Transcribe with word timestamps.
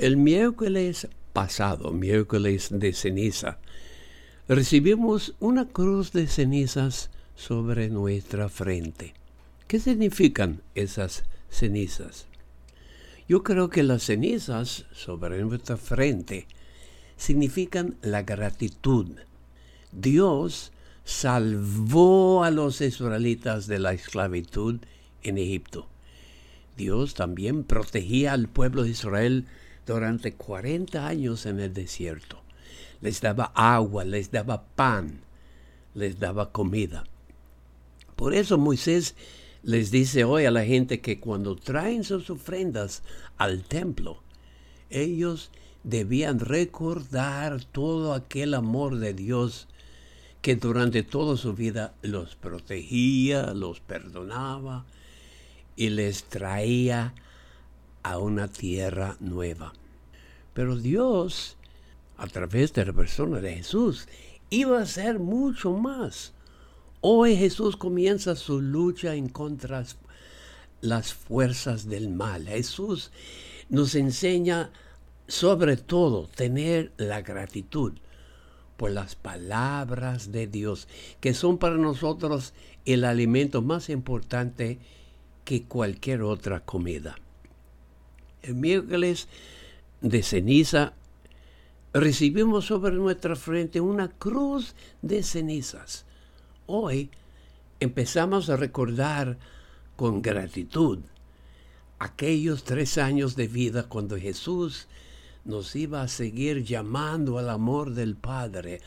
El 0.00 0.16
miércoles 0.16 1.08
pasado, 1.34 1.90
miércoles 1.90 2.68
de 2.70 2.94
ceniza, 2.94 3.58
recibimos 4.48 5.34
una 5.40 5.68
cruz 5.68 6.12
de 6.12 6.26
cenizas 6.26 7.10
sobre 7.36 7.90
nuestra 7.90 8.48
frente. 8.48 9.12
¿Qué 9.68 9.78
significan 9.78 10.62
esas 10.74 11.24
cenizas? 11.50 12.24
Yo 13.28 13.42
creo 13.42 13.68
que 13.68 13.82
las 13.82 14.04
cenizas 14.04 14.86
sobre 14.94 15.42
nuestra 15.42 15.76
frente 15.76 16.46
significan 17.18 17.96
la 18.00 18.22
gratitud. 18.22 19.06
Dios 19.92 20.72
salvó 21.04 22.42
a 22.42 22.50
los 22.50 22.80
israelitas 22.80 23.66
de 23.66 23.78
la 23.78 23.92
esclavitud 23.92 24.80
en 25.22 25.36
Egipto. 25.36 25.88
Dios 26.78 27.12
también 27.12 27.64
protegía 27.64 28.32
al 28.32 28.48
pueblo 28.48 28.84
de 28.84 28.90
Israel 28.92 29.44
durante 29.90 30.34
40 30.34 31.04
años 31.04 31.46
en 31.46 31.58
el 31.58 31.74
desierto. 31.74 32.40
Les 33.00 33.20
daba 33.20 33.50
agua, 33.56 34.04
les 34.04 34.30
daba 34.30 34.62
pan, 34.62 35.20
les 35.94 36.20
daba 36.20 36.52
comida. 36.52 37.04
Por 38.14 38.32
eso 38.34 38.56
Moisés 38.56 39.16
les 39.64 39.90
dice 39.90 40.22
hoy 40.22 40.44
a 40.44 40.52
la 40.52 40.64
gente 40.64 41.00
que 41.00 41.18
cuando 41.18 41.56
traen 41.56 42.04
sus 42.04 42.30
ofrendas 42.30 43.02
al 43.36 43.64
templo, 43.64 44.22
ellos 44.90 45.50
debían 45.82 46.38
recordar 46.38 47.64
todo 47.64 48.14
aquel 48.14 48.54
amor 48.54 48.96
de 48.98 49.12
Dios 49.12 49.66
que 50.40 50.54
durante 50.54 51.02
toda 51.02 51.36
su 51.36 51.52
vida 51.54 51.94
los 52.02 52.36
protegía, 52.36 53.54
los 53.54 53.80
perdonaba 53.80 54.86
y 55.74 55.88
les 55.88 56.24
traía 56.24 57.12
a 58.02 58.18
una 58.18 58.48
tierra 58.48 59.16
nueva. 59.18 59.72
Pero 60.54 60.76
Dios, 60.76 61.56
a 62.16 62.26
través 62.26 62.72
de 62.72 62.84
la 62.84 62.92
persona 62.92 63.40
de 63.40 63.56
Jesús, 63.56 64.08
iba 64.50 64.78
a 64.78 64.82
hacer 64.82 65.18
mucho 65.18 65.72
más. 65.72 66.32
Hoy 67.00 67.36
Jesús 67.36 67.76
comienza 67.76 68.36
su 68.36 68.60
lucha 68.60 69.14
en 69.14 69.28
contra 69.28 69.84
las 70.80 71.14
fuerzas 71.14 71.88
del 71.88 72.10
mal. 72.10 72.46
Jesús 72.46 73.10
nos 73.68 73.94
enseña 73.94 74.70
sobre 75.28 75.76
todo 75.76 76.26
tener 76.26 76.92
la 76.96 77.22
gratitud 77.22 77.92
por 78.76 78.90
las 78.90 79.14
palabras 79.14 80.32
de 80.32 80.46
Dios, 80.46 80.88
que 81.20 81.34
son 81.34 81.58
para 81.58 81.76
nosotros 81.76 82.54
el 82.84 83.04
alimento 83.04 83.62
más 83.62 83.90
importante 83.90 84.78
que 85.44 85.64
cualquier 85.64 86.22
otra 86.22 86.60
comida. 86.60 87.16
El 88.42 88.54
miércoles 88.54 89.28
de 90.00 90.22
ceniza 90.22 90.94
recibimos 91.92 92.66
sobre 92.66 92.92
nuestra 92.92 93.36
frente 93.36 93.80
una 93.80 94.08
cruz 94.08 94.74
de 95.02 95.22
cenizas. 95.22 96.04
Hoy 96.66 97.10
empezamos 97.80 98.48
a 98.48 98.56
recordar 98.56 99.38
con 99.96 100.22
gratitud 100.22 101.00
aquellos 101.98 102.64
tres 102.64 102.96
años 102.96 103.36
de 103.36 103.48
vida 103.48 103.84
cuando 103.88 104.16
Jesús 104.16 104.86
nos 105.44 105.74
iba 105.76 106.02
a 106.02 106.08
seguir 106.08 106.64
llamando 106.64 107.38
al 107.38 107.50
amor 107.50 107.92
del 107.92 108.14
Padre, 108.16 108.80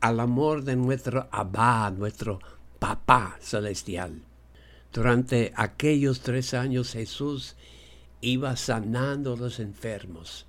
al 0.00 0.18
amor 0.20 0.64
de 0.64 0.76
nuestro 0.76 1.28
Abba, 1.30 1.90
nuestro 1.90 2.40
Papá 2.78 3.36
celestial. 3.40 4.22
Durante 4.92 5.52
aquellos 5.56 6.20
tres 6.20 6.54
años 6.54 6.92
Jesús 6.92 7.54
iba 8.20 8.56
sanando 8.56 9.34
a 9.34 9.36
los 9.36 9.60
enfermos. 9.60 10.46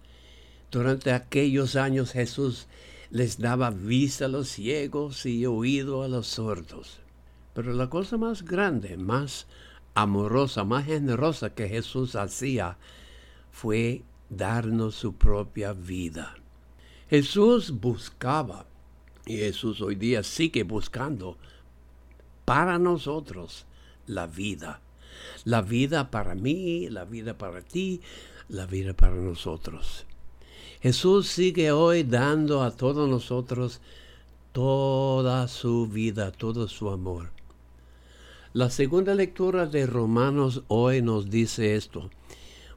Durante 0.72 1.12
aquellos 1.12 1.76
años 1.76 2.12
Jesús 2.12 2.68
les 3.10 3.40
daba 3.40 3.70
vista 3.70 4.26
a 4.26 4.30
los 4.30 4.50
ciegos 4.50 5.26
y 5.26 5.46
oído 5.46 6.04
a 6.04 6.08
los 6.08 6.28
sordos. 6.28 7.00
Pero 7.54 7.74
la 7.74 7.90
cosa 7.90 8.18
más 8.18 8.44
grande, 8.44 8.98
más 8.98 9.48
amorosa, 9.96 10.64
más 10.64 10.86
generosa 10.86 11.56
que 11.56 11.68
Jesús 11.70 12.16
hacía 12.16 12.78
fue 13.52 14.04
darnos 14.30 14.96
su 14.96 15.16
propia 15.16 15.74
vida. 15.74 16.36
Jesús 17.10 17.72
buscaba, 17.72 18.66
y 19.26 19.38
Jesús 19.38 19.82
hoy 19.82 19.96
día 19.96 20.24
sigue 20.24 20.64
buscando, 20.64 21.38
para 22.46 22.78
nosotros 22.78 23.66
la 24.06 24.28
vida. 24.28 24.82
La 25.46 25.62
vida 25.62 26.12
para 26.12 26.36
mí, 26.36 26.90
la 26.90 27.06
vida 27.06 27.38
para 27.38 27.62
ti, 27.62 28.02
la 28.50 28.66
vida 28.66 28.94
para 28.94 29.16
nosotros. 29.16 30.07
Jesús 30.82 31.28
sigue 31.28 31.72
hoy 31.72 32.04
dando 32.04 32.62
a 32.62 32.72
todos 32.72 33.10
nosotros 33.10 33.82
toda 34.52 35.48
su 35.48 35.88
vida, 35.88 36.32
todo 36.32 36.68
su 36.68 36.90
amor. 36.90 37.32
La 38.54 38.70
segunda 38.70 39.16
lectura 39.16 39.66
de 39.66 39.88
Romanos 39.88 40.64
hoy 40.68 41.02
nos 41.02 41.30
dice 41.30 41.76
esto, 41.76 42.10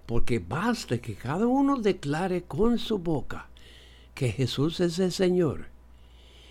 porque 0.06 0.38
basta 0.38 0.98
que 0.98 1.14
cada 1.14 1.46
uno 1.46 1.76
declare 1.76 2.42
con 2.42 2.78
su 2.78 2.98
boca 2.98 3.48
que 4.14 4.32
Jesús 4.32 4.80
es 4.80 4.98
el 4.98 5.12
Señor 5.12 5.66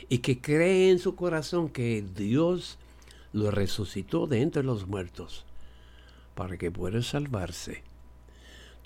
y 0.07 0.19
que 0.19 0.41
cree 0.41 0.91
en 0.91 0.99
su 0.99 1.15
corazón 1.15 1.69
que 1.69 2.03
Dios 2.15 2.77
lo 3.33 3.49
resucitó 3.51 4.27
de 4.27 4.41
entre 4.41 4.63
los 4.63 4.87
muertos 4.87 5.45
para 6.35 6.57
que 6.57 6.71
pueda 6.71 7.01
salvarse. 7.01 7.83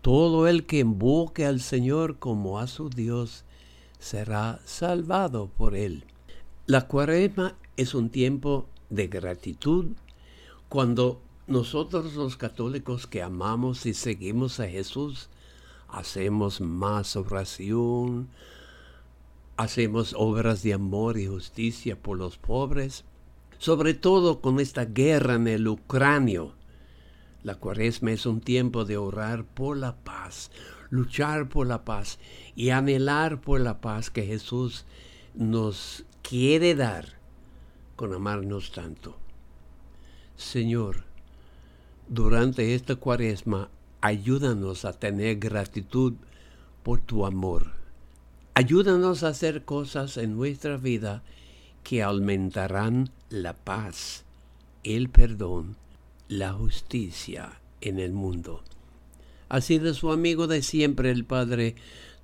Todo 0.03 0.49
el 0.49 0.65
que 0.65 0.79
invoque 0.79 1.45
al 1.45 1.61
Señor 1.61 2.19
como 2.19 2.59
a 2.59 2.67
su 2.67 2.89
Dios 2.89 3.45
será 3.99 4.59
salvado 4.65 5.47
por 5.47 5.77
él. 5.77 6.03
La 6.65 6.89
cuaresma 6.89 7.55
es 7.77 7.95
un 7.95 8.09
tiempo 8.09 8.67
de 8.89 9.07
gratitud 9.07 9.93
cuando 10.67 11.21
nosotros 11.47 12.15
los 12.15 12.35
católicos 12.35 13.07
que 13.07 13.21
amamos 13.21 13.85
y 13.85 13.93
seguimos 13.93 14.59
a 14.59 14.67
Jesús 14.67 15.29
hacemos 15.87 16.59
más 16.59 17.15
oración, 17.15 18.27
hacemos 19.55 20.13
obras 20.17 20.63
de 20.63 20.73
amor 20.73 21.17
y 21.17 21.27
justicia 21.27 21.95
por 21.95 22.17
los 22.17 22.37
pobres, 22.37 23.05
sobre 23.57 23.93
todo 23.93 24.41
con 24.41 24.59
esta 24.59 24.83
guerra 24.83 25.35
en 25.35 25.47
el 25.47 25.65
Ucranio 25.65 26.55
la 27.43 27.55
cuaresma 27.55 28.11
es 28.11 28.25
un 28.25 28.39
tiempo 28.39 28.85
de 28.85 28.97
orar 28.97 29.43
por 29.43 29.77
la 29.77 29.95
paz, 29.97 30.49
luchar 30.89 31.49
por 31.49 31.67
la 31.67 31.83
paz 31.83 32.17
y 32.55 32.69
anhelar 32.69 33.41
por 33.41 33.59
la 33.59 33.81
paz 33.81 34.09
que 34.09 34.25
Jesús 34.25 34.85
nos 35.35 36.05
quiere 36.21 36.73
dar 36.73 37.05
con 37.97 38.13
amarnos 38.13 38.71
tanto. 38.71 39.17
Señor, 40.37 41.03
durante 42.07 42.75
esta 42.75 42.95
cuaresma, 42.95 43.69
ayúdanos 44.01 44.85
a 44.85 44.93
tener 44.93 45.37
gratitud 45.37 46.13
por 46.81 47.01
tu 47.01 47.25
amor. 47.25 47.73
Ayúdanos 48.55 49.23
a 49.23 49.29
hacer 49.29 49.65
cosas 49.65 50.17
en 50.17 50.35
nuestra 50.35 50.77
vida 50.77 51.23
que 51.83 52.03
aumentarán 52.03 53.09
la 53.29 53.53
paz, 53.53 54.23
el 54.83 55.09
perdón 55.09 55.75
la 56.27 56.53
justicia 56.53 57.59
en 57.81 57.99
el 57.99 58.13
mundo. 58.13 58.63
Así 59.49 59.77
de 59.77 59.93
su 59.93 60.11
amigo 60.11 60.47
de 60.47 60.61
siempre, 60.61 61.11
el 61.11 61.25
padre 61.25 61.75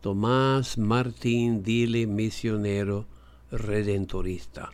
Tomás 0.02 0.78
Martín 0.78 1.64
Dile, 1.64 2.08
misionero 2.08 3.06
redentorista. 3.52 4.72